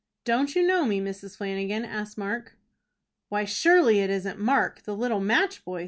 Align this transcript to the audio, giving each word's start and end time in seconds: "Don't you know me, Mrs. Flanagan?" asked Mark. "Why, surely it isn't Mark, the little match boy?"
"Don't 0.25 0.55
you 0.55 0.65
know 0.65 0.83
me, 0.83 0.99
Mrs. 0.99 1.37
Flanagan?" 1.37 1.85
asked 1.85 2.17
Mark. 2.17 2.57
"Why, 3.29 3.45
surely 3.45 3.99
it 3.99 4.09
isn't 4.09 4.39
Mark, 4.39 4.81
the 4.81 4.95
little 4.95 5.19
match 5.21 5.63
boy?" 5.63 5.79